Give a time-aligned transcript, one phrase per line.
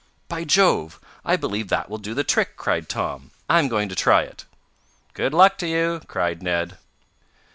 [0.29, 0.99] "By Jove!
[1.23, 3.29] I believe that will do the trick!" cried Tom.
[3.47, 4.45] "I'm going to try it."
[5.13, 6.79] "Good luck to you!" cried Ned.